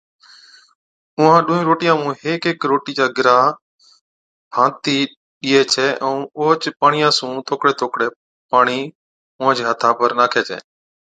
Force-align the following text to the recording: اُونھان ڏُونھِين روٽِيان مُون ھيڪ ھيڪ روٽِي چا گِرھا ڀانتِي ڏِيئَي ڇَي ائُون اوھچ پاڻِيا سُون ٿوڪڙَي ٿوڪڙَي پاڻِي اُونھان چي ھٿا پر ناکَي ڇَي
اُونھان 1.17 1.41
ڏُونھِين 1.45 1.67
روٽِيان 1.69 1.97
مُون 2.01 2.13
ھيڪ 2.23 2.41
ھيڪ 2.47 2.59
روٽِي 2.71 2.91
چا 2.97 3.05
گِرھا 3.15 3.39
ڀانتِي 4.53 4.97
ڏِيئَي 5.41 5.61
ڇَي 5.73 5.87
ائُون 6.03 6.21
اوھچ 6.37 6.61
پاڻِيا 6.79 7.07
سُون 7.17 7.33
ٿوڪڙَي 7.47 7.73
ٿوڪڙَي 7.79 8.07
پاڻِي 8.51 8.79
اُونھان 9.37 9.53
چي 9.57 9.63
ھٿا 9.69 9.89
پر 9.97 10.09
ناکَي 10.19 10.41
ڇَي 10.47 10.57